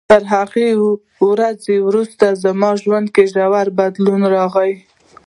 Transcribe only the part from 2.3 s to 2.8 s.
زما په